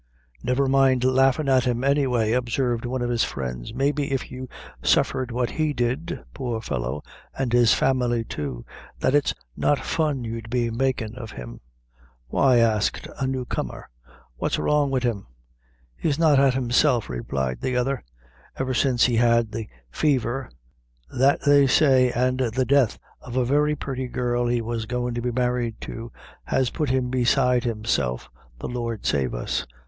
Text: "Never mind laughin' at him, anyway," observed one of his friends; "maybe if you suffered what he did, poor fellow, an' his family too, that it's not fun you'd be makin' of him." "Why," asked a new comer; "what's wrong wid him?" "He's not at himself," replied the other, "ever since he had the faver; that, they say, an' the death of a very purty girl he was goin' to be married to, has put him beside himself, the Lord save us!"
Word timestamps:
"Never 0.41 0.65
mind 0.65 1.03
laughin' 1.03 1.47
at 1.47 1.65
him, 1.65 1.83
anyway," 1.83 2.31
observed 2.31 2.85
one 2.85 3.03
of 3.03 3.11
his 3.11 3.23
friends; 3.23 3.71
"maybe 3.71 4.11
if 4.11 4.31
you 4.31 4.49
suffered 4.81 5.29
what 5.29 5.51
he 5.51 5.73
did, 5.73 6.23
poor 6.33 6.59
fellow, 6.59 7.03
an' 7.37 7.51
his 7.51 7.75
family 7.75 8.23
too, 8.23 8.65
that 8.99 9.13
it's 9.13 9.35
not 9.55 9.85
fun 9.85 10.23
you'd 10.23 10.49
be 10.49 10.71
makin' 10.71 11.15
of 11.15 11.33
him." 11.33 11.59
"Why," 12.29 12.57
asked 12.57 13.07
a 13.19 13.27
new 13.27 13.45
comer; 13.45 13.91
"what's 14.37 14.57
wrong 14.57 14.89
wid 14.89 15.03
him?" 15.03 15.27
"He's 15.95 16.17
not 16.17 16.39
at 16.39 16.55
himself," 16.55 17.07
replied 17.07 17.61
the 17.61 17.75
other, 17.77 18.03
"ever 18.57 18.73
since 18.73 19.03
he 19.05 19.17
had 19.17 19.51
the 19.51 19.69
faver; 19.93 20.49
that, 21.15 21.41
they 21.45 21.67
say, 21.67 22.11
an' 22.11 22.37
the 22.37 22.65
death 22.67 22.97
of 23.21 23.37
a 23.37 23.45
very 23.45 23.75
purty 23.75 24.07
girl 24.07 24.47
he 24.47 24.61
was 24.63 24.87
goin' 24.87 25.13
to 25.13 25.21
be 25.21 25.29
married 25.31 25.79
to, 25.81 26.11
has 26.45 26.71
put 26.71 26.89
him 26.89 27.11
beside 27.11 27.65
himself, 27.65 28.31
the 28.57 28.67
Lord 28.67 29.05
save 29.05 29.35
us!" 29.35 29.67